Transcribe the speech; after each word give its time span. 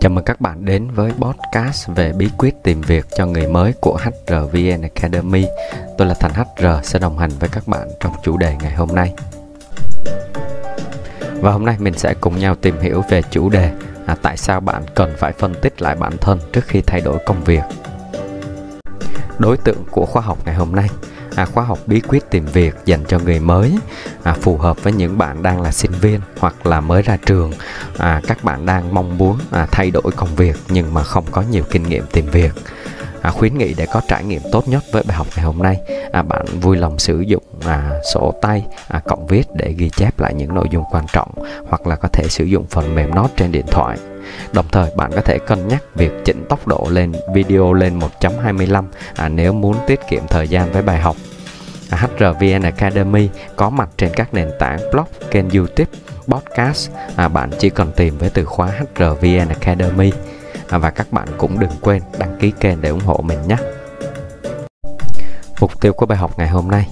Chào 0.00 0.10
mừng 0.10 0.24
các 0.24 0.40
bạn 0.40 0.64
đến 0.64 0.90
với 0.90 1.12
podcast 1.12 1.88
về 1.94 2.12
bí 2.12 2.28
quyết 2.38 2.54
tìm 2.62 2.80
việc 2.80 3.06
cho 3.16 3.26
người 3.26 3.46
mới 3.46 3.72
của 3.80 3.96
HRVN 3.96 4.82
Academy. 4.82 5.46
Tôi 5.98 6.06
là 6.06 6.14
Thành 6.14 6.32
HR 6.34 6.66
sẽ 6.82 6.98
đồng 6.98 7.18
hành 7.18 7.30
với 7.40 7.48
các 7.52 7.68
bạn 7.68 7.88
trong 8.00 8.12
chủ 8.22 8.36
đề 8.36 8.56
ngày 8.62 8.72
hôm 8.74 8.88
nay. 8.94 9.14
Và 11.40 11.52
hôm 11.52 11.64
nay 11.64 11.76
mình 11.78 11.98
sẽ 11.98 12.14
cùng 12.20 12.38
nhau 12.38 12.54
tìm 12.54 12.78
hiểu 12.80 13.02
về 13.10 13.22
chủ 13.30 13.50
đề 13.50 13.72
à, 14.06 14.16
tại 14.22 14.36
sao 14.36 14.60
bạn 14.60 14.82
cần 14.94 15.14
phải 15.18 15.32
phân 15.32 15.54
tích 15.62 15.82
lại 15.82 15.96
bản 15.96 16.16
thân 16.20 16.38
trước 16.52 16.64
khi 16.66 16.80
thay 16.80 17.00
đổi 17.00 17.18
công 17.26 17.44
việc. 17.44 17.62
Đối 19.38 19.56
tượng 19.56 19.84
của 19.90 20.06
khóa 20.06 20.22
học 20.22 20.38
ngày 20.44 20.54
hôm 20.54 20.72
nay 20.72 20.88
à, 21.38 21.44
khóa 21.44 21.64
học 21.64 21.78
bí 21.86 22.00
quyết 22.00 22.30
tìm 22.30 22.44
việc 22.44 22.74
dành 22.84 23.04
cho 23.08 23.18
người 23.18 23.40
mới 23.40 23.78
à, 24.22 24.32
phù 24.32 24.56
hợp 24.56 24.82
với 24.82 24.92
những 24.92 25.18
bạn 25.18 25.42
đang 25.42 25.60
là 25.60 25.72
sinh 25.72 25.92
viên 25.92 26.20
hoặc 26.38 26.66
là 26.66 26.80
mới 26.80 27.02
ra 27.02 27.18
trường. 27.26 27.52
À, 27.98 28.20
các 28.26 28.44
bạn 28.44 28.66
đang 28.66 28.94
mong 28.94 29.18
muốn 29.18 29.38
à, 29.50 29.66
thay 29.70 29.90
đổi 29.90 30.12
công 30.16 30.34
việc 30.36 30.56
nhưng 30.68 30.94
mà 30.94 31.02
không 31.02 31.24
có 31.30 31.42
nhiều 31.50 31.64
kinh 31.70 31.82
nghiệm 31.82 32.04
tìm 32.12 32.26
việc. 32.26 32.52
À, 33.22 33.30
khuyến 33.30 33.58
nghị 33.58 33.74
để 33.74 33.86
có 33.92 34.00
trải 34.08 34.24
nghiệm 34.24 34.42
tốt 34.52 34.68
nhất 34.68 34.84
với 34.92 35.02
bài 35.06 35.16
học 35.16 35.26
ngày 35.36 35.44
hôm 35.44 35.58
nay. 35.58 35.76
À, 36.12 36.22
bạn 36.22 36.46
vui 36.60 36.76
lòng 36.76 36.98
sử 36.98 37.20
dụng 37.20 37.42
à, 37.66 37.90
sổ 38.14 38.34
tay 38.42 38.66
à, 38.88 39.00
cộng 39.04 39.26
viết 39.26 39.46
để 39.54 39.74
ghi 39.78 39.90
chép 39.90 40.20
lại 40.20 40.34
những 40.34 40.54
nội 40.54 40.66
dung 40.70 40.84
quan 40.90 41.04
trọng 41.12 41.30
hoặc 41.68 41.86
là 41.86 41.96
có 41.96 42.08
thể 42.08 42.28
sử 42.28 42.44
dụng 42.44 42.66
phần 42.70 42.94
mềm 42.94 43.14
note 43.14 43.32
trên 43.36 43.52
điện 43.52 43.66
thoại. 43.66 43.98
Đồng 44.52 44.66
thời 44.72 44.90
bạn 44.96 45.10
có 45.14 45.20
thể 45.20 45.38
cân 45.38 45.68
nhắc 45.68 45.82
việc 45.94 46.12
chỉnh 46.24 46.44
tốc 46.48 46.66
độ 46.66 46.86
lên 46.90 47.12
video 47.34 47.72
lên 47.72 47.98
1.25 48.20 48.84
à, 49.16 49.28
nếu 49.28 49.52
muốn 49.52 49.76
tiết 49.86 50.00
kiệm 50.10 50.22
thời 50.28 50.48
gian 50.48 50.72
với 50.72 50.82
bài 50.82 51.00
học. 51.00 51.16
HRVN 51.96 52.62
Academy 52.62 53.28
có 53.56 53.70
mặt 53.70 53.88
trên 53.96 54.10
các 54.16 54.34
nền 54.34 54.50
tảng 54.58 54.78
blog, 54.92 55.06
kênh 55.30 55.50
YouTube, 55.50 55.90
podcast. 56.28 56.90
À, 57.16 57.28
bạn 57.28 57.50
chỉ 57.58 57.70
cần 57.70 57.92
tìm 57.96 58.18
với 58.18 58.30
từ 58.30 58.44
khóa 58.44 58.66
HRVN 58.66 59.48
Academy 59.48 60.12
à, 60.68 60.78
và 60.78 60.90
các 60.90 61.12
bạn 61.12 61.28
cũng 61.38 61.60
đừng 61.60 61.70
quên 61.80 62.02
đăng 62.18 62.38
ký 62.40 62.52
kênh 62.60 62.80
để 62.80 62.88
ủng 62.88 63.04
hộ 63.04 63.20
mình 63.24 63.38
nhé. 63.48 63.56
Mục 65.60 65.80
tiêu 65.80 65.92
của 65.92 66.06
bài 66.06 66.18
học 66.18 66.38
ngày 66.38 66.48
hôm 66.48 66.70
nay 66.70 66.86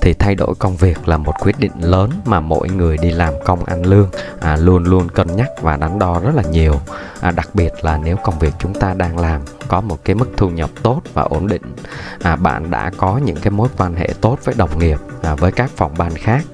thì 0.00 0.14
thay 0.14 0.34
đổi 0.34 0.54
công 0.58 0.76
việc 0.76 1.08
là 1.08 1.16
một 1.16 1.32
quyết 1.40 1.58
định 1.58 1.72
lớn 1.80 2.10
mà 2.24 2.40
mỗi 2.40 2.68
người 2.68 2.96
đi 2.98 3.10
làm 3.10 3.34
công 3.44 3.64
ăn 3.64 3.86
lương 3.86 4.10
à, 4.40 4.56
luôn 4.56 4.84
luôn 4.84 5.08
cân 5.08 5.36
nhắc 5.36 5.48
và 5.62 5.76
đắn 5.76 5.98
đo 5.98 6.20
rất 6.20 6.34
là 6.34 6.42
nhiều. 6.42 6.80
À, 7.20 7.30
đặc 7.30 7.48
biệt 7.54 7.72
là 7.82 7.98
nếu 8.04 8.16
công 8.16 8.38
việc 8.38 8.54
chúng 8.58 8.74
ta 8.74 8.94
đang 8.94 9.18
làm 9.18 9.40
có 9.68 9.80
một 9.80 9.98
cái 10.04 10.16
mức 10.16 10.28
thu 10.36 10.50
nhập 10.50 10.70
tốt 10.82 11.02
và 11.14 11.22
ổn 11.22 11.46
định 11.46 11.62
à, 12.22 12.36
bạn 12.36 12.70
đã 12.70 12.90
có 12.96 13.20
những 13.24 13.36
cái 13.36 13.50
mối 13.50 13.68
quan 13.76 13.94
hệ 13.94 14.08
tốt 14.20 14.38
với 14.44 14.54
đồng 14.58 14.78
nghiệp 14.78 14.98
à, 15.22 15.34
với 15.34 15.52
các 15.52 15.70
phòng 15.76 15.94
ban 15.98 16.14
khác. 16.14 16.44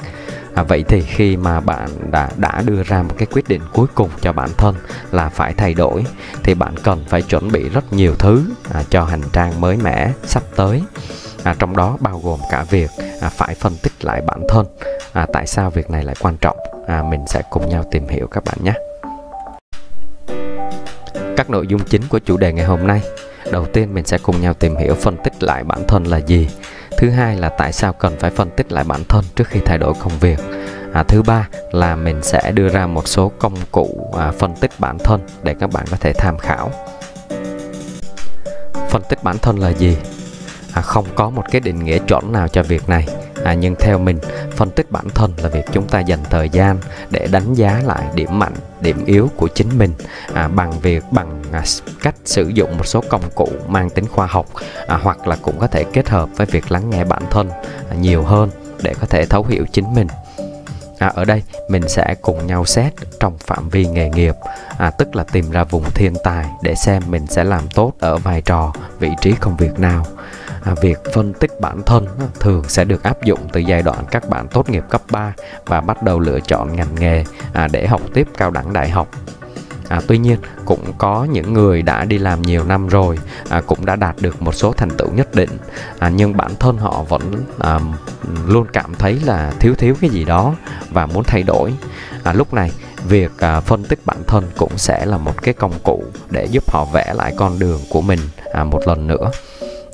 À, 0.55 0.63
vậy 0.63 0.85
thì 0.89 1.03
khi 1.03 1.37
mà 1.37 1.61
bạn 1.61 1.89
đã 2.11 2.31
đã 2.37 2.63
đưa 2.67 2.83
ra 2.83 3.03
một 3.03 3.15
cái 3.19 3.27
quyết 3.33 3.49
định 3.49 3.63
cuối 3.73 3.87
cùng 3.95 4.11
cho 4.21 4.33
bản 4.33 4.51
thân 4.57 4.75
là 5.13 5.29
phải 5.29 5.55
thay 5.55 5.75
đổi 5.75 6.05
thì 6.43 6.55
bạn 6.55 6.75
cần 6.83 7.05
phải 7.09 7.23
chuẩn 7.23 7.53
bị 7.53 7.69
rất 7.69 7.93
nhiều 7.93 8.15
thứ 8.19 8.45
à, 8.73 8.83
cho 8.91 9.05
hành 9.05 9.23
trang 9.33 9.61
mới 9.61 9.77
mẻ 9.77 10.13
sắp 10.25 10.43
tới 10.57 10.83
à, 11.45 11.55
trong 11.59 11.77
đó 11.77 11.97
bao 12.01 12.21
gồm 12.25 12.41
cả 12.51 12.65
việc 12.71 12.91
à, 13.21 13.29
phải 13.29 13.55
phân 13.55 13.77
tích 13.83 13.93
lại 14.05 14.21
bản 14.27 14.43
thân. 14.49 14.67
À, 15.13 15.27
tại 15.33 15.47
sao 15.47 15.71
việc 15.71 15.91
này 15.91 16.05
lại 16.05 16.15
quan 16.21 16.37
trọng? 16.37 16.57
À, 16.87 17.03
mình 17.03 17.25
sẽ 17.27 17.43
cùng 17.51 17.69
nhau 17.69 17.85
tìm 17.91 18.09
hiểu 18.09 18.27
các 18.27 18.45
bạn 18.45 18.57
nhé. 18.63 18.73
Các 21.37 21.51
nội 21.51 21.67
dung 21.67 21.85
chính 21.85 22.03
của 22.09 22.19
chủ 22.19 22.37
đề 22.37 22.53
ngày 22.53 22.65
hôm 22.65 22.87
nay. 22.87 23.01
Đầu 23.53 23.67
tiên 23.67 23.95
mình 23.95 24.05
sẽ 24.05 24.19
cùng 24.19 24.41
nhau 24.41 24.55
tìm 24.55 24.77
hiểu 24.77 24.95
phân 24.95 25.17
tích 25.17 25.43
lại 25.43 25.65
bản 25.65 25.85
thân 25.89 26.05
là 26.05 26.17
gì. 26.17 26.49
Thứ 26.99 27.11
hai 27.11 27.37
là 27.37 27.49
tại 27.49 27.73
sao 27.73 27.93
cần 27.93 28.17
phải 28.19 28.31
phân 28.31 28.51
tích 28.51 28.73
lại 28.73 28.85
bản 28.85 29.05
thân 29.09 29.25
trước 29.37 29.49
khi 29.49 29.61
thay 29.65 29.79
đổi 29.79 29.95
công 30.01 30.19
việc. 30.19 30.39
À, 30.93 31.03
thứ 31.03 31.23
ba 31.23 31.49
là 31.73 31.97
mình 31.97 32.23
sẽ 32.23 32.51
đưa 32.51 32.69
ra 32.69 32.87
một 32.87 33.09
số 33.09 33.33
công 33.39 33.55
cụ 33.73 34.15
à, 34.19 34.31
phân 34.39 34.55
tích 34.55 34.71
bản 34.79 34.99
thân 34.99 35.21
để 35.43 35.55
các 35.61 35.71
bạn 35.73 35.85
có 35.91 35.97
thể 36.01 36.13
tham 36.13 36.39
khảo. 36.39 36.71
Phân 38.91 39.03
tích 39.09 39.23
bản 39.23 39.39
thân 39.39 39.59
là 39.59 39.69
gì? 39.69 39.97
À, 40.75 40.83
không 40.83 41.07
có 41.15 41.31
một 41.31 41.45
cái 41.51 41.61
định 41.61 41.85
nghĩa 41.85 41.99
chuẩn 41.99 42.33
nào 42.33 42.49
cho 42.49 42.63
việc 42.63 42.89
này. 42.89 43.09
À, 43.45 43.55
nhưng 43.55 43.75
theo 43.79 43.99
mình 43.99 44.19
phân 44.57 44.71
tích 44.71 44.91
bản 44.91 45.09
thân 45.15 45.33
là 45.43 45.49
việc 45.49 45.65
chúng 45.73 45.89
ta 45.89 46.01
dành 46.01 46.19
thời 46.31 46.49
gian 46.49 46.79
để 47.11 47.29
đánh 47.31 47.55
giá 47.55 47.81
lại 47.85 48.05
điểm 48.15 48.39
mạnh 48.39 48.55
điểm 48.81 49.05
yếu 49.05 49.31
của 49.37 49.49
chính 49.49 49.79
mình 49.79 49.93
à, 50.35 50.49
bằng 50.49 50.81
việc 50.81 51.05
bằng 51.11 51.43
à, 51.53 51.65
cách 52.03 52.15
sử 52.25 52.49
dụng 52.49 52.79
một 52.79 52.87
số 52.87 53.03
công 53.09 53.23
cụ 53.35 53.49
mang 53.69 53.91
tính 53.91 54.07
khoa 54.07 54.27
học 54.27 54.47
à, 54.87 54.99
hoặc 55.03 55.27
là 55.27 55.37
cũng 55.43 55.59
có 55.61 55.67
thể 55.67 55.85
kết 55.85 56.09
hợp 56.09 56.29
với 56.37 56.47
việc 56.47 56.73
lắng 56.73 56.91
nghe 56.91 57.05
bản 57.05 57.23
thân 57.31 57.51
à, 57.91 57.97
nhiều 58.01 58.23
hơn 58.23 58.51
để 58.83 58.95
có 59.01 59.07
thể 59.07 59.27
thấu 59.27 59.45
hiểu 59.45 59.67
chính 59.73 59.95
mình. 59.95 60.09
À, 60.99 61.13
ở 61.15 61.25
đây 61.25 61.43
mình 61.69 61.89
sẽ 61.89 62.15
cùng 62.23 62.47
nhau 62.47 62.65
xét 62.65 62.93
trong 63.21 63.39
phạm 63.39 63.69
vi 63.69 63.87
nghề 63.87 64.09
nghiệp 64.09 64.35
à, 64.79 64.91
tức 64.91 65.17
là 65.17 65.25
tìm 65.25 65.51
ra 65.51 65.65
vùng 65.65 65.91
thiên 65.91 66.15
tài 66.25 66.47
để 66.63 66.75
xem 66.75 67.03
mình 67.07 67.27
sẽ 67.27 67.45
làm 67.45 67.69
tốt 67.69 67.93
ở 68.01 68.17
vai 68.17 68.41
trò 68.41 68.73
vị 68.99 69.11
trí 69.21 69.33
công 69.33 69.57
việc 69.57 69.79
nào 69.79 70.07
à, 70.65 70.75
việc 70.81 70.99
phân 71.13 71.33
tích 71.33 71.61
bản 71.61 71.83
thân 71.83 72.07
thường 72.41 72.65
sẽ 72.69 72.85
được 72.85 73.03
áp 73.03 73.23
dụng 73.23 73.49
từ 73.53 73.61
giai 73.61 73.83
đoạn 73.83 74.05
các 74.11 74.29
bạn 74.29 74.49
tốt 74.49 74.71
nghiệp 74.71 74.85
cấp 74.91 75.03
3 75.11 75.33
và 75.67 75.81
bắt 75.81 76.03
đầu 76.03 76.21
lựa 76.21 76.41
chọn 76.41 76.77
ngành 76.77 76.95
nghề 76.99 77.25
à, 77.53 77.69
để 77.73 77.87
học 77.87 78.01
tiếp 78.15 78.29
cao 78.37 78.51
đẳng 78.51 78.73
đại 78.73 78.91
học. 78.91 79.09
À, 79.89 80.01
tuy 80.07 80.19
nhiên 80.19 80.39
cũng 80.65 80.93
có 80.99 81.27
những 81.31 81.53
người 81.53 81.83
đã 81.83 82.05
đi 82.05 82.19
làm 82.19 82.43
nhiều 82.43 82.65
năm 82.65 82.89
rồi 82.89 83.19
à, 83.49 83.63
cũng 83.67 83.87
đã 83.87 83.97
đạt 83.97 84.15
được 84.21 84.43
một 84.43 84.55
số 84.55 84.73
thành 84.73 84.91
tựu 84.91 85.09
nhất 85.11 85.35
định. 85.35 85.51
À, 85.99 86.09
nhưng 86.09 86.37
bản 86.37 86.51
thân 86.61 86.79
họ 86.79 87.03
vẫn 87.09 87.45
à, 87.59 87.81
luôn 88.47 88.67
cảm 88.73 88.95
thấy 88.95 89.21
là 89.25 89.53
thiếu 89.61 89.75
thiếu 89.75 89.95
cái 90.01 90.11
gì 90.11 90.25
đó 90.25 90.55
và 90.91 91.07
muốn 91.07 91.25
thay 91.25 91.43
đổi. 91.43 91.75
À, 92.23 92.33
lúc 92.33 92.55
này 92.55 92.73
việc 93.09 93.31
à, 93.39 93.61
phân 93.61 93.85
tích 93.85 93.99
bản 94.05 94.17
thân 94.27 94.45
cũng 94.57 94.79
sẽ 94.79 95.07
là 95.07 95.19
một 95.19 95.43
cái 95.43 95.55
công 95.55 95.73
cụ 95.83 96.05
để 96.31 96.45
giúp 96.45 96.71
họ 96.71 96.85
vẽ 96.85 97.15
lại 97.15 97.35
con 97.37 97.59
đường 97.59 97.81
của 97.91 98.01
mình 98.01 98.21
à, 98.53 98.65
một 98.65 98.81
lần 98.87 99.07
nữa 99.07 99.31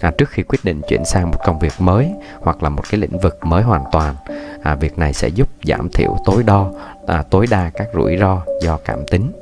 à, 0.01 0.11
trước 0.19 0.31
khi 0.31 0.43
quyết 0.43 0.65
định 0.65 0.81
chuyển 0.89 1.05
sang 1.05 1.31
một 1.31 1.39
công 1.45 1.59
việc 1.59 1.73
mới 1.79 2.11
hoặc 2.41 2.63
là 2.63 2.69
một 2.69 2.83
cái 2.91 3.01
lĩnh 3.01 3.19
vực 3.19 3.39
mới 3.43 3.63
hoàn 3.63 3.85
toàn 3.93 4.15
à, 4.63 4.75
việc 4.75 4.99
này 4.99 5.13
sẽ 5.13 5.29
giúp 5.29 5.49
giảm 5.65 5.89
thiểu 5.89 6.17
tối 6.25 6.43
đo 6.43 6.71
à, 7.07 7.23
tối 7.31 7.47
đa 7.51 7.71
các 7.75 7.89
rủi 7.95 8.17
ro 8.21 8.43
do 8.63 8.79
cảm 8.85 8.99
tính. 9.11 9.33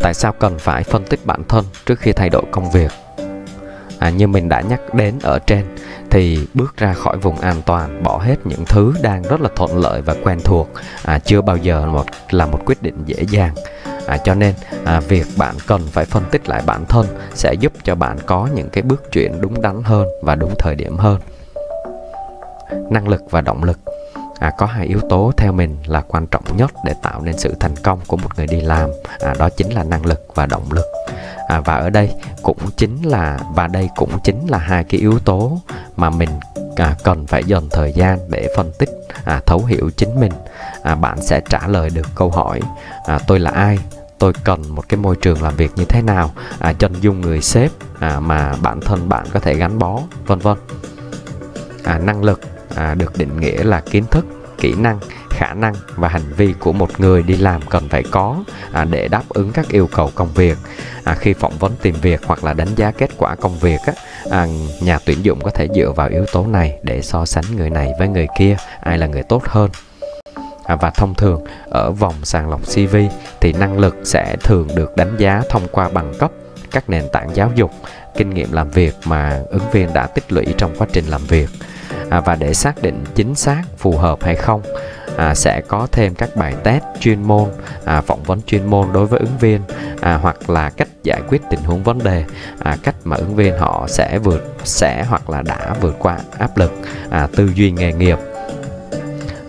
Tại 0.00 0.14
sao 0.14 0.32
cần 0.32 0.58
phải 0.58 0.82
phân 0.82 1.04
tích 1.04 1.20
bản 1.24 1.42
thân 1.48 1.64
trước 1.86 1.98
khi 1.98 2.12
thay 2.12 2.28
đổi 2.28 2.42
công 2.50 2.70
việc? 2.70 2.90
À, 3.98 4.10
như 4.10 4.26
mình 4.26 4.48
đã 4.48 4.60
nhắc 4.60 4.94
đến 4.94 5.14
ở 5.22 5.38
trên 5.38 5.64
thì 6.10 6.38
bước 6.54 6.76
ra 6.76 6.92
khỏi 6.92 7.16
vùng 7.16 7.38
an 7.38 7.62
toàn 7.66 8.02
bỏ 8.02 8.18
hết 8.18 8.36
những 8.44 8.64
thứ 8.64 8.94
đang 9.02 9.22
rất 9.22 9.40
là 9.40 9.48
thuận 9.56 9.78
lợi 9.78 10.02
và 10.02 10.14
quen 10.22 10.38
thuộc 10.44 10.68
à, 11.04 11.18
chưa 11.18 11.40
bao 11.40 11.56
giờ 11.56 11.86
một 11.86 12.04
là 12.30 12.46
một 12.46 12.60
quyết 12.66 12.82
định 12.82 13.02
dễ 13.06 13.22
dàng 13.30 13.54
à, 14.06 14.16
cho 14.16 14.34
nên 14.34 14.54
à, 14.84 15.00
việc 15.00 15.26
bạn 15.36 15.54
cần 15.66 15.80
phải 15.92 16.04
phân 16.04 16.24
tích 16.30 16.48
lại 16.48 16.62
bản 16.66 16.84
thân 16.88 17.06
sẽ 17.34 17.54
giúp 17.60 17.72
cho 17.84 17.94
bạn 17.94 18.18
có 18.26 18.48
những 18.54 18.68
cái 18.70 18.82
bước 18.82 19.12
chuyển 19.12 19.40
đúng 19.40 19.62
đắn 19.62 19.82
hơn 19.82 20.08
và 20.22 20.34
đúng 20.34 20.54
thời 20.58 20.74
điểm 20.74 20.96
hơn. 20.96 21.20
Năng 22.90 23.08
lực 23.08 23.22
và 23.30 23.40
động 23.40 23.64
lực. 23.64 23.78
À, 24.38 24.52
có 24.58 24.66
hai 24.66 24.86
yếu 24.86 25.00
tố 25.08 25.32
theo 25.36 25.52
mình 25.52 25.76
là 25.86 26.00
quan 26.00 26.26
trọng 26.26 26.56
nhất 26.56 26.70
để 26.84 26.94
tạo 27.02 27.20
nên 27.22 27.38
sự 27.38 27.54
thành 27.60 27.76
công 27.76 28.00
của 28.06 28.16
một 28.16 28.28
người 28.36 28.46
đi 28.46 28.60
làm. 28.60 28.90
À, 29.20 29.34
đó 29.38 29.48
chính 29.48 29.72
là 29.72 29.84
năng 29.84 30.06
lực 30.06 30.26
và 30.34 30.46
động 30.46 30.64
lực. 30.72 30.86
À, 31.48 31.60
và 31.60 31.74
ở 31.74 31.90
đây 31.90 32.10
cũng 32.42 32.58
chính 32.76 33.02
là 33.02 33.38
và 33.54 33.66
đây 33.66 33.88
cũng 33.96 34.18
chính 34.24 34.46
là 34.46 34.58
hai 34.58 34.84
cái 34.84 35.00
yếu 35.00 35.18
tố 35.18 35.58
mà 35.96 36.10
mình 36.10 36.30
à, 36.76 36.96
cần 37.04 37.26
phải 37.26 37.44
dành 37.44 37.68
thời 37.70 37.92
gian 37.92 38.18
để 38.28 38.48
phân 38.56 38.72
tích 38.78 38.90
à, 39.24 39.40
thấu 39.46 39.64
hiểu 39.64 39.90
chính 39.96 40.20
mình 40.20 40.32
à, 40.84 40.94
bạn 40.94 41.22
sẽ 41.22 41.40
trả 41.50 41.66
lời 41.66 41.90
được 41.90 42.06
câu 42.14 42.30
hỏi 42.30 42.60
à, 43.06 43.18
tôi 43.26 43.40
là 43.40 43.50
ai? 43.50 43.78
Tôi 44.18 44.32
cần 44.44 44.74
một 44.74 44.88
cái 44.88 44.98
môi 44.98 45.16
trường 45.16 45.42
làm 45.42 45.56
việc 45.56 45.70
như 45.76 45.84
thế 45.84 46.02
nào? 46.02 46.30
À, 46.58 46.72
chân 46.72 46.92
dung 47.00 47.20
người 47.20 47.40
sếp 47.40 47.70
à, 48.00 48.20
mà 48.20 48.54
bản 48.62 48.80
thân 48.80 49.08
bạn 49.08 49.26
có 49.32 49.40
thể 49.40 49.54
gắn 49.54 49.78
bó 49.78 50.00
vân 50.26 50.38
vân. 50.38 50.58
À, 51.84 51.98
năng 51.98 52.24
lực 52.24 52.40
à, 52.74 52.94
được 52.94 53.18
định 53.18 53.40
nghĩa 53.40 53.62
là 53.62 53.80
kiến 53.80 54.04
thức 54.10 54.26
kỹ 54.58 54.74
năng 54.74 54.98
khả 55.30 55.54
năng 55.54 55.74
và 55.96 56.08
hành 56.08 56.32
vi 56.36 56.54
của 56.58 56.72
một 56.72 57.00
người 57.00 57.22
đi 57.22 57.36
làm 57.36 57.60
cần 57.70 57.88
phải 57.88 58.02
có 58.10 58.44
à, 58.72 58.84
để 58.84 59.08
đáp 59.08 59.22
ứng 59.28 59.52
các 59.52 59.68
yêu 59.68 59.88
cầu 59.92 60.10
công 60.14 60.32
việc. 60.34 60.58
À, 61.04 61.14
khi 61.14 61.32
phỏng 61.32 61.58
vấn 61.58 61.72
tìm 61.82 61.94
việc 62.02 62.20
hoặc 62.26 62.44
là 62.44 62.52
đánh 62.52 62.74
giá 62.76 62.90
kết 62.90 63.10
quả 63.16 63.34
công 63.34 63.58
việc 63.58 63.78
á, 63.86 63.92
à, 64.30 64.46
nhà 64.80 64.98
tuyển 65.06 65.24
dụng 65.24 65.40
có 65.42 65.50
thể 65.50 65.68
dựa 65.74 65.92
vào 65.96 66.08
yếu 66.08 66.24
tố 66.32 66.46
này 66.46 66.78
để 66.82 67.02
so 67.02 67.24
sánh 67.24 67.44
người 67.56 67.70
này 67.70 67.92
với 67.98 68.08
người 68.08 68.26
kia 68.38 68.56
ai 68.80 68.98
là 68.98 69.06
người 69.06 69.22
tốt 69.22 69.42
hơn. 69.46 69.70
À, 70.64 70.76
và 70.76 70.90
thông 70.90 71.14
thường 71.14 71.44
ở 71.70 71.90
vòng 71.90 72.14
sàng 72.22 72.50
lọc 72.50 72.60
CV 72.60 72.96
thì 73.40 73.52
năng 73.52 73.78
lực 73.78 73.96
sẽ 74.04 74.36
thường 74.42 74.68
được 74.74 74.96
đánh 74.96 75.16
giá 75.18 75.42
thông 75.50 75.68
qua 75.72 75.88
bằng 75.88 76.12
cấp 76.18 76.30
các 76.70 76.90
nền 76.90 77.04
tảng 77.12 77.36
giáo 77.36 77.50
dục 77.54 77.70
kinh 78.16 78.30
nghiệm 78.30 78.52
làm 78.52 78.70
việc 78.70 78.94
mà 79.04 79.40
ứng 79.50 79.70
viên 79.72 79.92
đã 79.94 80.06
tích 80.06 80.32
lũy 80.32 80.46
trong 80.58 80.74
quá 80.78 80.86
trình 80.92 81.04
làm 81.06 81.20
việc. 81.28 81.48
À, 82.10 82.20
và 82.20 82.34
để 82.34 82.54
xác 82.54 82.82
định 82.82 83.04
chính 83.14 83.34
xác 83.34 83.62
phù 83.78 83.96
hợp 83.96 84.22
hay 84.22 84.34
không 84.34 84.62
à, 85.16 85.34
sẽ 85.34 85.60
có 85.68 85.88
thêm 85.92 86.14
các 86.14 86.36
bài 86.36 86.54
test 86.64 86.84
chuyên 87.00 87.22
môn 87.22 87.48
à, 87.84 88.00
phỏng 88.00 88.22
vấn 88.22 88.40
chuyên 88.46 88.66
môn 88.66 88.92
đối 88.92 89.06
với 89.06 89.20
ứng 89.20 89.38
viên 89.40 89.60
à, 90.00 90.18
hoặc 90.22 90.50
là 90.50 90.70
cách 90.70 90.88
giải 91.02 91.20
quyết 91.28 91.42
tình 91.50 91.60
huống 91.60 91.82
vấn 91.82 91.98
đề 91.98 92.24
à, 92.58 92.76
cách 92.82 92.94
mà 93.04 93.16
ứng 93.16 93.36
viên 93.36 93.58
họ 93.58 93.86
sẽ 93.88 94.18
vượt 94.18 94.56
sẽ 94.64 95.04
hoặc 95.08 95.30
là 95.30 95.42
đã 95.42 95.74
vượt 95.80 95.96
qua 95.98 96.18
áp 96.38 96.56
lực 96.56 96.72
à, 97.10 97.28
tư 97.36 97.50
duy 97.54 97.70
nghề 97.70 97.92
nghiệp 97.92 98.18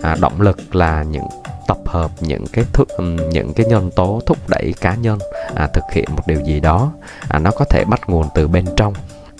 à, 0.06 0.16
động 0.22 0.42
lực 0.42 0.75
là 0.75 1.04
những 1.04 1.28
tập 1.68 1.78
hợp 1.86 2.12
những 2.19 2.46
cái 2.54 2.66
thức 2.74 2.88
những 3.31 3.54
cái 3.54 3.66
nhân 3.66 3.92
tố 3.96 4.22
thúc 4.25 4.38
đẩy 4.48 4.74
cá 4.81 4.96
nhân 4.96 5.19
à, 5.56 5.68
thực 5.68 5.84
hiện 5.92 6.06
một 6.16 6.24
điều 6.28 6.42
gì 6.42 6.60
đó. 6.60 6.92
À, 7.28 7.40
nó 7.40 7.52
có 7.52 7.66
thể 7.66 7.84
bắt 7.86 8.02
nguồn 8.07 8.28
từ 8.36 8.48
bên 8.48 8.66
trong 8.75 8.94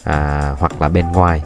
à, 0.04 0.56
hoặc 0.60 0.82
là 0.82 0.90
bên 0.90 1.12
ngoài. 1.12 1.44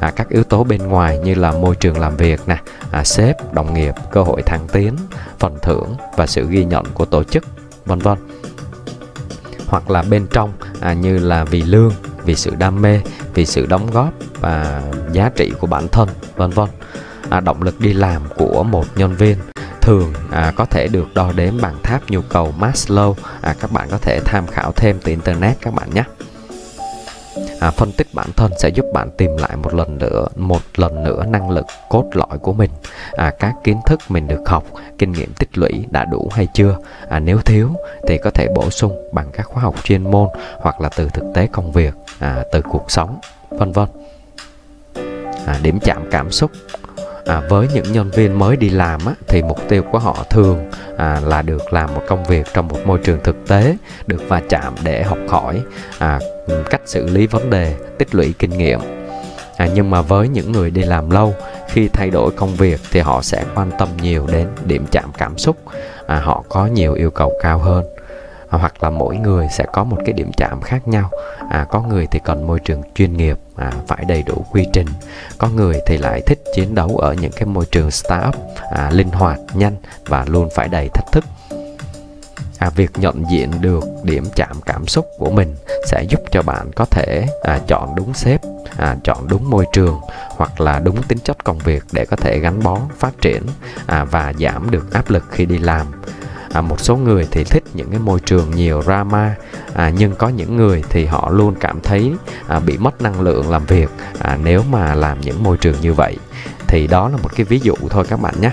À, 0.00 0.10
các 0.16 0.28
yếu 0.28 0.44
tố 0.44 0.64
bên 0.64 0.88
ngoài 0.88 1.18
như 1.18 1.34
là 1.34 1.52
môi 1.52 1.76
trường 1.76 2.00
làm 2.00 2.16
việc 2.16 2.40
nè 2.46 2.56
à, 2.90 3.04
sếp 3.04 3.54
đồng 3.54 3.74
nghiệp 3.74 3.94
cơ 4.10 4.22
hội 4.22 4.42
thăng 4.42 4.68
tiến 4.68 4.96
phần 5.38 5.58
thưởng 5.62 5.94
và 6.16 6.26
sự 6.26 6.46
ghi 6.48 6.64
nhận 6.64 6.84
của 6.94 7.04
tổ 7.04 7.24
chức 7.24 7.44
vân 7.84 7.98
vân. 7.98 8.18
Hoặc 9.66 9.90
là 9.90 10.02
bên 10.02 10.26
trong 10.30 10.52
à, 10.80 10.92
như 10.92 11.18
là 11.18 11.44
vì 11.44 11.62
lương 11.62 11.92
vì 12.24 12.34
sự 12.34 12.54
đam 12.58 12.82
mê 12.82 13.00
vì 13.34 13.46
sự 13.46 13.66
đóng 13.66 13.90
góp 13.90 14.12
và 14.40 14.82
giá 15.12 15.30
trị 15.36 15.52
của 15.60 15.66
bản 15.66 15.88
thân 15.88 16.08
vân 16.36 16.50
vân 16.50 16.68
à, 17.32 17.40
động 17.40 17.62
lực 17.62 17.80
đi 17.80 17.92
làm 17.92 18.22
của 18.36 18.62
một 18.62 18.84
nhân 18.96 19.16
viên. 19.16 19.36
Thường 19.80 20.12
à, 20.30 20.52
có 20.56 20.64
thể 20.64 20.88
được 20.88 21.14
đo 21.14 21.32
đếm 21.32 21.60
bằng 21.60 21.74
tháp 21.82 22.10
nhu 22.10 22.20
cầu 22.28 22.54
Maslow. 22.58 23.14
À, 23.40 23.54
các 23.60 23.72
bạn 23.72 23.88
có 23.90 23.98
thể 23.98 24.20
tham 24.24 24.46
khảo 24.46 24.72
thêm 24.72 24.98
từ 25.04 25.10
internet 25.10 25.56
các 25.60 25.74
bạn 25.74 25.90
nhé. 25.94 26.04
À, 27.60 27.70
phân 27.70 27.92
tích 27.92 28.06
bản 28.14 28.28
thân 28.36 28.52
sẽ 28.58 28.68
giúp 28.68 28.86
bạn 28.94 29.10
tìm 29.18 29.36
lại 29.36 29.56
một 29.56 29.74
lần 29.74 29.98
nữa 29.98 30.26
một 30.36 30.60
lần 30.76 31.04
nữa 31.04 31.24
năng 31.28 31.50
lực 31.50 31.66
cốt 31.88 32.04
lõi 32.12 32.38
của 32.40 32.52
mình. 32.52 32.70
À, 33.12 33.32
các 33.38 33.54
kiến 33.64 33.80
thức 33.86 34.00
mình 34.08 34.28
được 34.28 34.40
học 34.46 34.64
kinh 34.98 35.12
nghiệm 35.12 35.32
tích 35.32 35.58
lũy 35.58 35.84
đã 35.90 36.04
đủ 36.04 36.30
hay 36.32 36.46
chưa? 36.54 36.76
À, 37.08 37.18
nếu 37.18 37.38
thiếu 37.38 37.70
thì 38.08 38.18
có 38.18 38.30
thể 38.30 38.48
bổ 38.54 38.70
sung 38.70 39.08
bằng 39.12 39.30
các 39.32 39.46
khóa 39.46 39.62
học 39.62 39.74
chuyên 39.84 40.10
môn 40.10 40.28
hoặc 40.58 40.80
là 40.80 40.88
từ 40.96 41.08
thực 41.08 41.24
tế 41.34 41.46
công 41.52 41.72
việc 41.72 41.94
à, 42.18 42.44
từ 42.52 42.62
cuộc 42.62 42.90
sống 42.90 43.18
vân 43.50 43.72
vân. 43.72 43.88
À, 45.46 45.58
điểm 45.62 45.78
chạm 45.80 46.08
cảm 46.10 46.30
xúc 46.30 46.50
à, 47.26 47.42
với 47.48 47.68
những 47.74 47.92
nhân 47.92 48.10
viên 48.10 48.38
mới 48.38 48.56
đi 48.56 48.68
làm 48.70 49.06
á, 49.06 49.14
thì 49.28 49.42
mục 49.42 49.68
tiêu 49.68 49.82
của 49.92 49.98
họ 49.98 50.24
thường 50.30 50.70
à, 50.96 51.20
là 51.24 51.42
được 51.42 51.72
làm 51.72 51.94
một 51.94 52.02
công 52.08 52.24
việc 52.24 52.46
trong 52.54 52.68
một 52.68 52.78
môi 52.86 52.98
trường 53.04 53.18
thực 53.24 53.36
tế 53.48 53.76
được 54.06 54.28
va 54.28 54.40
chạm 54.48 54.74
để 54.84 55.02
học 55.02 55.18
hỏi 55.28 55.62
à, 55.98 56.20
cách 56.70 56.80
xử 56.84 57.08
lý 57.08 57.26
vấn 57.26 57.50
đề 57.50 57.74
tích 57.98 58.14
lũy 58.14 58.34
kinh 58.38 58.50
nghiệm. 58.50 58.80
À, 59.56 59.68
nhưng 59.74 59.90
mà 59.90 60.02
với 60.02 60.28
những 60.28 60.52
người 60.52 60.70
đi 60.70 60.82
làm 60.82 61.10
lâu 61.10 61.34
khi 61.68 61.88
thay 61.88 62.10
đổi 62.10 62.30
công 62.30 62.54
việc 62.54 62.80
thì 62.90 63.00
họ 63.00 63.22
sẽ 63.22 63.44
quan 63.54 63.70
tâm 63.78 63.88
nhiều 64.02 64.26
đến 64.32 64.48
điểm 64.64 64.86
chạm 64.90 65.10
cảm 65.18 65.38
xúc 65.38 65.56
à, 66.06 66.20
họ 66.20 66.44
có 66.48 66.66
nhiều 66.66 66.94
yêu 66.94 67.10
cầu 67.10 67.32
cao 67.42 67.58
hơn 67.58 67.84
hoặc 68.58 68.82
là 68.82 68.90
mỗi 68.90 69.16
người 69.16 69.48
sẽ 69.50 69.64
có 69.72 69.84
một 69.84 69.96
cái 70.04 70.12
điểm 70.12 70.30
chạm 70.36 70.60
khác 70.60 70.88
nhau. 70.88 71.10
À, 71.50 71.66
có 71.70 71.82
người 71.82 72.06
thì 72.10 72.20
cần 72.24 72.46
môi 72.46 72.58
trường 72.58 72.82
chuyên 72.94 73.16
nghiệp 73.16 73.38
à, 73.56 73.72
phải 73.86 74.04
đầy 74.08 74.22
đủ 74.22 74.44
quy 74.50 74.66
trình. 74.72 74.86
Có 75.38 75.48
người 75.48 75.80
thì 75.86 75.98
lại 75.98 76.22
thích 76.26 76.42
chiến 76.54 76.74
đấu 76.74 76.96
ở 76.96 77.14
những 77.14 77.32
cái 77.36 77.46
môi 77.46 77.64
trường 77.70 77.90
startup 77.90 78.34
à, 78.70 78.90
linh 78.90 79.10
hoạt 79.10 79.38
nhanh 79.54 79.76
và 80.06 80.24
luôn 80.28 80.48
phải 80.54 80.68
đầy 80.68 80.88
thách 80.88 81.12
thức. 81.12 81.24
À, 82.58 82.70
việc 82.70 82.90
nhận 82.96 83.24
diện 83.30 83.50
được 83.60 83.84
điểm 84.02 84.24
chạm 84.34 84.60
cảm 84.66 84.86
xúc 84.86 85.06
của 85.18 85.30
mình 85.30 85.54
sẽ 85.86 86.02
giúp 86.02 86.20
cho 86.30 86.42
bạn 86.42 86.70
có 86.72 86.84
thể 86.84 87.26
à, 87.42 87.60
chọn 87.68 87.94
đúng 87.94 88.14
sếp 88.14 88.40
à, 88.76 88.96
chọn 89.04 89.28
đúng 89.28 89.50
môi 89.50 89.66
trường 89.72 90.00
hoặc 90.28 90.60
là 90.60 90.78
đúng 90.78 91.02
tính 91.02 91.18
chất 91.18 91.44
công 91.44 91.58
việc 91.58 91.84
để 91.92 92.04
có 92.04 92.16
thể 92.16 92.38
gắn 92.38 92.62
bó 92.62 92.78
phát 92.98 93.12
triển 93.20 93.42
à, 93.86 94.04
và 94.04 94.32
giảm 94.40 94.70
được 94.70 94.92
áp 94.92 95.10
lực 95.10 95.24
khi 95.30 95.46
đi 95.46 95.58
làm 95.58 95.86
à, 96.52 96.60
một 96.60 96.80
số 96.80 96.96
người 96.96 97.28
thì 97.30 97.44
thích 97.44 97.62
những 97.74 97.90
cái 97.90 97.98
môi 97.98 98.20
trường 98.20 98.50
nhiều 98.50 98.82
drama. 98.82 99.34
À, 99.74 99.92
nhưng 99.98 100.14
có 100.14 100.28
những 100.28 100.56
người 100.56 100.82
thì 100.90 101.06
họ 101.06 101.30
luôn 101.30 101.54
cảm 101.60 101.80
thấy 101.80 102.12
à, 102.48 102.60
bị 102.60 102.78
mất 102.78 103.02
năng 103.02 103.20
lượng 103.20 103.50
làm 103.50 103.66
việc 103.66 103.88
à, 104.18 104.38
nếu 104.44 104.62
mà 104.70 104.94
làm 104.94 105.20
những 105.20 105.42
môi 105.42 105.56
trường 105.56 105.76
như 105.80 105.92
vậy. 105.92 106.16
Thì 106.68 106.86
đó 106.86 107.08
là 107.08 107.16
một 107.16 107.30
cái 107.36 107.44
ví 107.44 107.60
dụ 107.62 107.74
thôi 107.90 108.04
các 108.08 108.20
bạn 108.20 108.34
nhé 108.40 108.50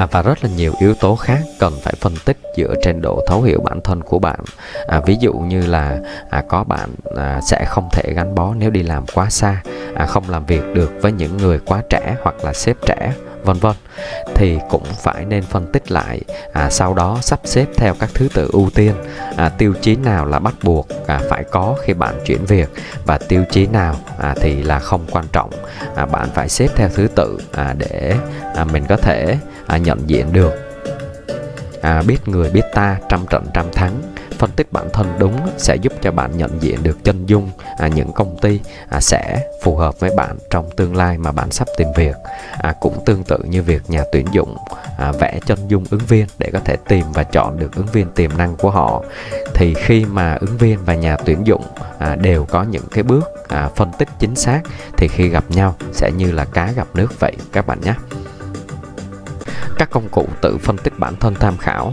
à, 0.00 0.06
và 0.06 0.22
rất 0.22 0.44
là 0.44 0.50
nhiều 0.56 0.72
yếu 0.78 0.94
tố 0.94 1.16
khác 1.16 1.40
cần 1.58 1.72
phải 1.82 1.94
phân 2.00 2.14
tích 2.24 2.36
dựa 2.56 2.74
trên 2.82 3.00
độ 3.02 3.20
thấu 3.26 3.42
hiểu 3.42 3.60
bản 3.64 3.80
thân 3.80 4.02
của 4.02 4.18
bạn. 4.18 4.40
À, 4.88 5.00
ví 5.06 5.16
dụ 5.20 5.32
như 5.32 5.66
là 5.66 5.98
à, 6.30 6.42
có 6.48 6.64
bạn 6.64 6.90
à, 7.16 7.40
sẽ 7.42 7.64
không 7.68 7.88
thể 7.92 8.12
gắn 8.16 8.34
bó 8.34 8.54
nếu 8.54 8.70
đi 8.70 8.82
làm 8.82 9.06
quá 9.14 9.30
xa 9.30 9.62
à, 9.94 10.06
không 10.06 10.30
làm 10.30 10.46
việc 10.46 10.62
được 10.74 10.92
với 11.00 11.12
những 11.12 11.36
người 11.36 11.58
quá 11.58 11.82
trẻ 11.90 12.16
hoặc 12.22 12.44
là 12.44 12.52
sếp 12.52 12.76
trẻ 12.86 13.12
vân 13.44 13.56
vân. 13.56 13.76
Thì 14.34 14.58
cũng 14.70 14.84
phải 14.84 15.24
nên 15.24 15.42
phân 15.42 15.72
tích 15.72 15.92
lại 15.92 16.20
à, 16.52 16.70
sau 16.70 16.94
đó 16.94 17.18
sắp 17.22 17.40
xếp 17.44 17.66
theo 17.76 17.94
các 18.00 18.10
thứ 18.14 18.28
tự 18.34 18.50
ưu 18.52 18.70
tiên. 18.74 18.94
À, 19.36 19.48
tiêu 19.48 19.74
chí 19.80 19.96
nào 19.96 20.26
là 20.26 20.38
bắt 20.38 20.54
buộc 20.62 20.88
à, 21.06 21.20
phải 21.28 21.44
có 21.44 21.76
khi 21.82 21.94
bạn 21.94 22.14
chuyển 22.26 22.44
việc 22.44 22.68
và 23.04 23.18
tiêu 23.18 23.44
chí 23.50 23.66
nào 23.66 23.94
à, 24.18 24.34
thì 24.40 24.62
là 24.62 24.78
không 24.78 25.06
quan 25.10 25.24
trọng. 25.32 25.50
À, 25.94 26.06
bạn 26.06 26.28
phải 26.34 26.48
xếp 26.48 26.68
theo 26.76 26.88
thứ 26.88 27.08
tự 27.14 27.38
à, 27.52 27.74
để 27.78 28.14
à, 28.54 28.64
mình 28.64 28.84
có 28.88 28.96
thể 28.96 29.38
à, 29.70 29.76
nhận 29.76 29.98
diện 30.06 30.32
được. 30.32 30.52
À, 31.82 32.02
biết 32.06 32.28
người 32.28 32.50
biết 32.50 32.64
ta 32.74 32.96
trăm 33.08 33.26
trận 33.30 33.46
trăm 33.54 33.72
thắng 33.72 34.02
phân 34.38 34.50
tích 34.50 34.72
bản 34.72 34.88
thân 34.92 35.06
đúng 35.18 35.36
sẽ 35.56 35.76
giúp 35.76 35.92
cho 36.02 36.12
bạn 36.12 36.30
nhận 36.36 36.62
diện 36.62 36.82
được 36.82 37.04
chân 37.04 37.26
dung 37.26 37.50
à, 37.78 37.88
những 37.88 38.12
công 38.12 38.38
ty 38.38 38.60
à, 38.88 39.00
sẽ 39.00 39.42
phù 39.62 39.76
hợp 39.76 40.00
với 40.00 40.10
bạn 40.16 40.36
trong 40.50 40.70
tương 40.76 40.96
lai 40.96 41.18
mà 41.18 41.32
bạn 41.32 41.50
sắp 41.50 41.68
tìm 41.76 41.88
việc. 41.96 42.16
À, 42.58 42.74
cũng 42.80 43.04
tương 43.06 43.24
tự 43.24 43.38
như 43.38 43.62
việc 43.62 43.82
nhà 43.88 44.04
tuyển 44.12 44.26
dụng 44.32 44.56
à, 44.98 45.12
vẽ 45.12 45.40
chân 45.46 45.58
dung 45.68 45.84
ứng 45.90 46.00
viên 46.08 46.26
để 46.38 46.50
có 46.52 46.60
thể 46.64 46.76
tìm 46.88 47.04
và 47.14 47.22
chọn 47.22 47.58
được 47.58 47.76
ứng 47.76 47.86
viên 47.86 48.06
tiềm 48.10 48.30
năng 48.38 48.56
của 48.56 48.70
họ. 48.70 49.02
Thì 49.54 49.74
khi 49.74 50.04
mà 50.04 50.34
ứng 50.34 50.56
viên 50.56 50.78
và 50.84 50.94
nhà 50.94 51.16
tuyển 51.16 51.46
dụng 51.46 51.62
à, 51.98 52.16
đều 52.16 52.44
có 52.44 52.62
những 52.62 52.84
cái 52.90 53.02
bước 53.02 53.48
à, 53.48 53.68
phân 53.76 53.90
tích 53.98 54.08
chính 54.18 54.34
xác 54.34 54.60
thì 54.96 55.08
khi 55.08 55.28
gặp 55.28 55.44
nhau 55.48 55.74
sẽ 55.92 56.10
như 56.16 56.32
là 56.32 56.44
cá 56.44 56.72
gặp 56.72 56.86
nước 56.94 57.20
vậy 57.20 57.32
các 57.52 57.66
bạn 57.66 57.80
nhé 57.80 57.94
các 59.80 59.90
công 59.90 60.08
cụ 60.08 60.26
tự 60.40 60.58
phân 60.58 60.76
tích 60.76 60.98
bản 60.98 61.16
thân 61.16 61.34
tham 61.34 61.56
khảo. 61.56 61.92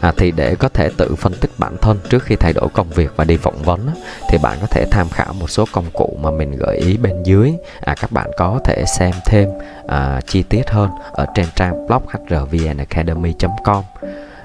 À, 0.00 0.12
thì 0.16 0.30
để 0.30 0.54
có 0.54 0.68
thể 0.68 0.90
tự 0.96 1.14
phân 1.14 1.34
tích 1.34 1.50
bản 1.58 1.76
thân 1.82 1.98
trước 2.10 2.22
khi 2.24 2.36
thay 2.36 2.52
đổi 2.52 2.68
công 2.74 2.88
việc 2.90 3.10
và 3.16 3.24
đi 3.24 3.36
phỏng 3.36 3.62
vấn 3.62 3.88
thì 4.28 4.38
bạn 4.42 4.58
có 4.60 4.66
thể 4.66 4.84
tham 4.90 5.08
khảo 5.08 5.32
một 5.32 5.50
số 5.50 5.64
công 5.72 5.84
cụ 5.92 6.18
mà 6.22 6.30
mình 6.30 6.56
gợi 6.56 6.76
ý 6.76 6.96
bên 6.96 7.22
dưới. 7.22 7.52
À, 7.80 7.94
các 8.00 8.12
bạn 8.12 8.30
có 8.36 8.60
thể 8.64 8.84
xem 8.86 9.10
thêm 9.26 9.48
à, 9.88 10.20
chi 10.26 10.42
tiết 10.42 10.70
hơn 10.70 10.90
ở 11.12 11.26
trên 11.34 11.46
trang 11.56 11.86
blog 11.86 12.02
hrvnacademy.com 12.28 13.84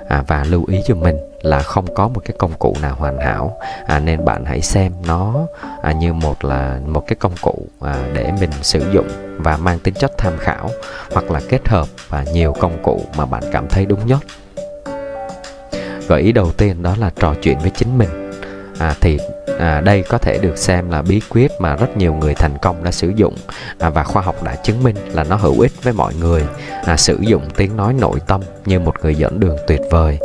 à, 0.10 0.24
và 0.28 0.44
lưu 0.44 0.66
ý 0.68 0.80
cho 0.88 0.96
mình 0.96 1.35
là 1.46 1.60
không 1.60 1.94
có 1.96 2.08
một 2.08 2.22
cái 2.26 2.36
công 2.40 2.54
cụ 2.60 2.76
nào 2.82 2.96
hoàn 2.96 3.18
hảo. 3.18 3.58
À, 3.88 4.00
nên 4.00 4.26
bạn 4.26 4.46
hãy 4.46 4.62
xem 4.62 4.92
nó 5.08 5.36
à, 5.82 5.92
như 5.92 6.14
một 6.14 6.46
là 6.46 6.80
một 6.86 7.04
cái 7.08 7.16
công 7.20 7.34
cụ 7.42 7.68
à, 7.82 7.96
để 8.14 8.32
mình 8.40 8.52
sử 8.62 8.92
dụng 8.94 9.08
và 9.38 9.58
mang 9.58 9.80
tính 9.80 9.94
chất 9.94 10.12
tham 10.18 10.34
khảo 10.40 10.70
hoặc 11.12 11.32
là 11.32 11.42
kết 11.50 11.68
hợp 11.68 11.88
và 12.10 12.24
nhiều 12.34 12.54
công 12.60 12.84
cụ 12.84 13.02
mà 13.18 13.26
bạn 13.26 13.44
cảm 13.52 13.68
thấy 13.70 13.86
đúng 13.86 14.08
nhất. 14.08 14.20
Gợi 16.08 16.22
ý 16.22 16.32
đầu 16.32 16.52
tiên 16.52 16.84
đó 16.84 16.96
là 17.00 17.12
trò 17.16 17.34
chuyện 17.42 17.60
với 17.60 17.70
chính 17.70 17.98
mình. 17.98 18.32
À, 18.80 18.96
thì 19.02 19.18
à, 19.60 19.82
đây 19.82 20.04
có 20.10 20.18
thể 20.18 20.38
được 20.38 20.58
xem 20.58 20.90
là 20.90 21.02
bí 21.02 21.22
quyết 21.30 21.52
mà 21.60 21.76
rất 21.76 21.98
nhiều 21.98 22.14
người 22.14 22.34
thành 22.34 22.58
công 22.62 22.84
đã 22.84 22.92
sử 22.92 23.12
dụng 23.16 23.36
à, 23.80 23.90
và 23.90 24.04
khoa 24.04 24.22
học 24.22 24.44
đã 24.44 24.56
chứng 24.56 24.84
minh 24.84 24.96
là 25.14 25.24
nó 25.24 25.36
hữu 25.36 25.60
ích 25.60 25.72
với 25.84 25.94
mọi 25.94 26.14
người. 26.16 26.44
À, 26.86 26.98
sử 26.98 27.18
dụng 27.22 27.50
tiếng 27.56 27.78
nói 27.78 27.94
nội 27.94 28.20
tâm 28.28 28.42
như 28.66 28.80
một 28.80 28.96
người 29.02 29.16
dẫn 29.16 29.40
đường 29.40 29.58
tuyệt 29.68 29.82
vời 29.92 30.20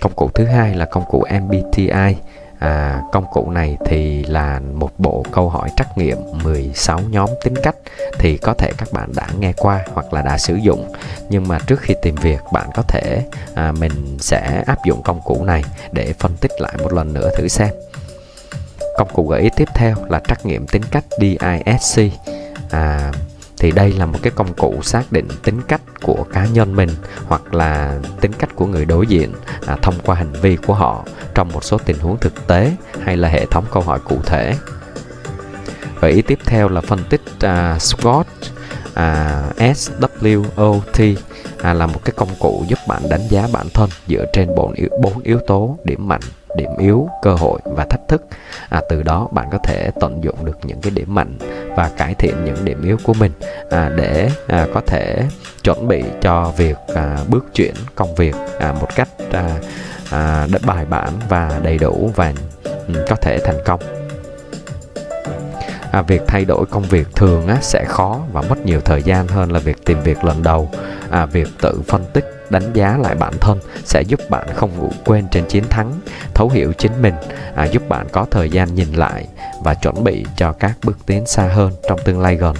công 0.00 0.12
cụ 0.16 0.30
thứ 0.34 0.44
hai 0.44 0.74
là 0.74 0.84
công 0.84 1.04
cụ 1.08 1.24
MBTI 1.42 2.14
À, 2.60 3.02
công 3.12 3.24
cụ 3.30 3.50
này 3.50 3.76
thì 3.86 4.24
là 4.24 4.60
một 4.74 4.90
bộ 4.98 5.24
câu 5.32 5.48
hỏi 5.48 5.70
trắc 5.76 5.98
nghiệm 5.98 6.16
16 6.44 7.00
nhóm 7.10 7.28
tính 7.44 7.54
cách 7.62 7.76
thì 8.18 8.36
có 8.36 8.54
thể 8.54 8.72
các 8.78 8.88
bạn 8.92 9.12
đã 9.16 9.28
nghe 9.38 9.52
qua 9.56 9.84
hoặc 9.92 10.12
là 10.12 10.22
đã 10.22 10.38
sử 10.38 10.54
dụng. 10.54 10.92
Nhưng 11.28 11.48
mà 11.48 11.58
trước 11.66 11.80
khi 11.80 11.94
tìm 12.02 12.14
việc 12.14 12.40
bạn 12.52 12.68
có 12.74 12.82
thể 12.82 13.22
à, 13.54 13.72
mình 13.72 14.18
sẽ 14.20 14.62
áp 14.66 14.78
dụng 14.84 15.02
công 15.02 15.20
cụ 15.24 15.44
này 15.44 15.64
để 15.92 16.14
phân 16.18 16.36
tích 16.36 16.50
lại 16.58 16.72
một 16.82 16.92
lần 16.92 17.12
nữa 17.12 17.30
thử 17.36 17.48
xem. 17.48 17.68
Công 18.96 19.08
cụ 19.12 19.26
gợi 19.26 19.40
ý 19.40 19.48
tiếp 19.56 19.68
theo 19.74 19.94
là 20.08 20.20
trắc 20.28 20.46
nghiệm 20.46 20.66
tính 20.66 20.82
cách 20.90 21.04
DISC 21.20 22.00
à, 22.70 23.12
thì 23.60 23.70
đây 23.70 23.92
là 23.92 24.06
một 24.06 24.18
cái 24.22 24.32
công 24.36 24.54
cụ 24.54 24.82
xác 24.82 25.12
định 25.12 25.28
tính 25.42 25.60
cách 25.68 25.80
của 26.02 26.24
cá 26.32 26.46
nhân 26.46 26.76
mình 26.76 26.88
hoặc 27.26 27.54
là 27.54 27.98
tính 28.20 28.32
cách 28.32 28.50
của 28.54 28.66
người 28.66 28.84
đối 28.84 29.06
diện 29.06 29.32
à, 29.66 29.76
thông 29.82 29.94
qua 30.02 30.16
hành 30.16 30.32
vi 30.32 30.56
của 30.56 30.74
họ 30.74 31.04
trong 31.34 31.48
một 31.48 31.64
số 31.64 31.78
tình 31.78 31.98
huống 31.98 32.18
thực 32.18 32.46
tế 32.46 32.72
hay 33.02 33.16
là 33.16 33.28
hệ 33.28 33.46
thống 33.46 33.64
câu 33.72 33.82
hỏi 33.82 33.98
cụ 34.04 34.18
thể. 34.26 34.54
Gợi 36.00 36.12
ý 36.12 36.22
tiếp 36.22 36.38
theo 36.44 36.68
là 36.68 36.80
phân 36.80 37.04
tích 37.10 37.22
à, 37.40 37.76
SWOT 37.80 38.24
à, 39.00 39.42
SWOT 39.56 41.16
à, 41.62 41.74
là 41.74 41.86
một 41.86 42.04
cái 42.04 42.12
công 42.16 42.28
cụ 42.38 42.64
giúp 42.68 42.78
bạn 42.88 43.02
đánh 43.10 43.28
giá 43.28 43.48
bản 43.52 43.66
thân 43.74 43.90
dựa 44.08 44.24
trên 44.32 44.54
bốn 44.56 44.72
yếu, 44.72 44.88
bốn 45.02 45.22
yếu 45.22 45.38
tố 45.46 45.78
điểm 45.84 46.08
mạnh 46.08 46.20
điểm 46.56 46.70
yếu 46.78 47.08
cơ 47.22 47.34
hội 47.34 47.60
và 47.64 47.84
thách 47.84 48.08
thức. 48.08 48.24
À, 48.68 48.80
từ 48.88 49.02
đó 49.02 49.28
bạn 49.32 49.48
có 49.52 49.58
thể 49.58 49.90
tận 50.00 50.24
dụng 50.24 50.44
được 50.44 50.58
những 50.62 50.80
cái 50.80 50.90
điểm 50.90 51.14
mạnh 51.14 51.38
và 51.76 51.90
cải 51.96 52.14
thiện 52.14 52.44
những 52.44 52.64
điểm 52.64 52.82
yếu 52.82 52.96
của 53.02 53.14
mình 53.14 53.32
à, 53.70 53.90
để 53.96 54.30
à, 54.46 54.66
có 54.74 54.80
thể 54.86 55.22
chuẩn 55.62 55.88
bị 55.88 56.02
cho 56.20 56.52
việc 56.56 56.76
à, 56.94 57.18
bước 57.28 57.46
chuyển 57.54 57.74
công 57.94 58.14
việc 58.14 58.34
à, 58.58 58.72
một 58.80 58.88
cách 58.94 59.08
à, 59.32 59.58
à, 60.10 60.46
bài 60.66 60.84
bản 60.84 61.12
và 61.28 61.60
đầy 61.62 61.78
đủ 61.78 62.12
và 62.16 62.32
ừ, 62.64 63.04
có 63.08 63.16
thể 63.16 63.38
thành 63.44 63.58
công 63.64 63.99
à, 65.90 66.02
việc 66.02 66.22
thay 66.26 66.44
đổi 66.44 66.66
công 66.66 66.82
việc 66.82 67.06
thường 67.16 67.46
á, 67.46 67.58
sẽ 67.62 67.84
khó 67.88 68.20
và 68.32 68.42
mất 68.42 68.66
nhiều 68.66 68.80
thời 68.80 69.02
gian 69.02 69.28
hơn 69.28 69.52
là 69.52 69.58
việc 69.58 69.84
tìm 69.84 70.00
việc 70.00 70.24
lần 70.24 70.42
đầu. 70.42 70.70
À, 71.10 71.26
việc 71.26 71.48
tự 71.60 71.80
phân 71.86 72.04
tích 72.12 72.40
đánh 72.50 72.72
giá 72.72 72.98
lại 73.02 73.14
bản 73.14 73.32
thân 73.40 73.58
sẽ 73.84 74.02
giúp 74.02 74.20
bạn 74.30 74.48
không 74.54 74.78
ngủ 74.78 74.90
quên 75.04 75.28
trên 75.30 75.44
chiến 75.44 75.64
thắng 75.70 75.92
thấu 76.34 76.48
hiểu 76.48 76.72
chính 76.72 77.02
mình 77.02 77.14
à, 77.54 77.64
giúp 77.64 77.88
bạn 77.88 78.06
có 78.12 78.26
thời 78.30 78.50
gian 78.50 78.74
nhìn 78.74 78.92
lại 78.92 79.26
và 79.62 79.74
chuẩn 79.74 80.04
bị 80.04 80.24
cho 80.36 80.52
các 80.52 80.72
bước 80.84 80.98
tiến 81.06 81.26
xa 81.26 81.42
hơn 81.42 81.72
trong 81.88 82.00
tương 82.04 82.20
lai 82.20 82.36
gần 82.36 82.56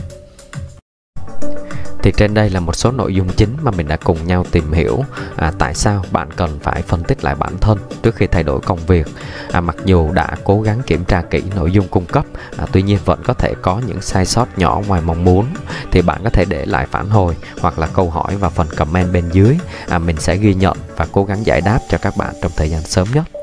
thì 2.03 2.13
trên 2.17 2.35
đây 2.35 2.51
là 2.51 2.61
một 2.61 2.77
số 2.77 2.91
nội 2.91 3.15
dung 3.15 3.29
chính 3.29 3.57
mà 3.63 3.71
mình 3.71 3.89
đã 3.89 3.97
cùng 3.97 4.27
nhau 4.27 4.45
tìm 4.51 4.73
hiểu. 4.73 5.05
À, 5.37 5.53
tại 5.59 5.75
sao 5.75 6.05
bạn 6.11 6.29
cần 6.37 6.59
phải 6.63 6.83
phân 6.83 7.03
tích 7.03 7.25
lại 7.25 7.35
bản 7.35 7.59
thân 7.61 7.79
trước 8.03 8.15
khi 8.17 8.27
thay 8.27 8.43
đổi 8.43 8.61
công 8.61 8.79
việc? 8.87 9.07
À, 9.53 9.61
mặc 9.61 9.77
dù 9.85 10.13
đã 10.13 10.29
cố 10.45 10.61
gắng 10.61 10.83
kiểm 10.87 11.05
tra 11.05 11.23
kỹ 11.23 11.43
nội 11.55 11.73
dung 11.73 11.89
cung 11.89 12.05
cấp 12.05 12.25
à, 12.57 12.67
tuy 12.73 12.83
nhiên 12.83 12.99
vẫn 13.05 13.21
có 13.25 13.35
thể 13.35 13.55
có 13.63 13.81
những 13.87 14.01
sai 14.01 14.27
sót 14.27 14.59
nhỏ 14.59 14.83
ngoài 14.87 15.03
mong 15.05 15.25
muốn. 15.25 15.47
Thì 15.91 16.03
bạn 16.03 16.21
có 16.25 16.31
thể 16.31 16.45
để 16.45 16.67
lại 16.67 16.87
phản 16.91 17.11
hồi 17.11 17.37
hoặc 17.61 17.79
là 17.79 17.87
câu 17.87 18.11
hỏi 18.11 18.37
vào 18.37 18.51
phần 18.51 18.67
comment 18.77 19.13
bên 19.13 19.25
dưới. 19.33 19.59
À, 19.89 19.99
mình 19.99 20.17
sẽ 20.17 20.37
ghi 20.37 20.55
nhận 20.55 20.77
và 20.97 21.07
cố 21.13 21.25
gắng 21.25 21.47
giải 21.47 21.61
đáp 21.61 21.79
cho 21.91 21.99
các 21.99 22.17
bạn 22.17 22.35
trong 22.43 22.53
thời 22.57 22.71
gian 22.71 22.83
sớm 22.83 23.09
nhất 23.15 23.40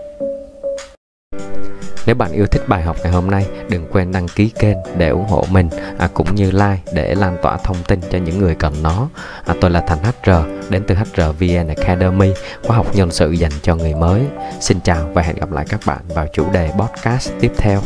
nếu 2.07 2.15
bạn 2.15 2.31
yêu 2.31 2.47
thích 2.47 2.61
bài 2.67 2.83
học 2.83 2.97
ngày 3.03 3.11
hôm 3.11 3.31
nay, 3.31 3.45
đừng 3.69 3.85
quên 3.91 4.11
đăng 4.11 4.27
ký 4.27 4.51
kênh 4.59 4.77
để 4.97 5.09
ủng 5.09 5.27
hộ 5.27 5.45
mình 5.49 5.69
à, 5.97 6.09
cũng 6.13 6.35
như 6.35 6.51
like 6.51 6.79
để 6.93 7.15
lan 7.15 7.37
tỏa 7.41 7.57
thông 7.57 7.77
tin 7.87 7.99
cho 8.11 8.17
những 8.17 8.39
người 8.39 8.55
cần 8.55 8.73
nó. 8.83 9.09
À, 9.45 9.53
tôi 9.61 9.71
là 9.71 9.81
Thành 9.81 9.97
HR 10.03 10.31
đến 10.69 10.83
từ 10.87 10.95
HRVN 10.95 11.67
Academy, 11.67 12.33
khóa 12.63 12.77
học 12.77 12.95
nhân 12.95 13.11
sự 13.11 13.31
dành 13.31 13.51
cho 13.61 13.75
người 13.75 13.93
mới. 13.93 14.21
Xin 14.59 14.79
chào 14.83 15.09
và 15.13 15.21
hẹn 15.21 15.35
gặp 15.35 15.51
lại 15.51 15.65
các 15.69 15.79
bạn 15.85 15.99
vào 16.07 16.27
chủ 16.33 16.51
đề 16.51 16.71
podcast 16.79 17.31
tiếp 17.39 17.51
theo. 17.57 17.81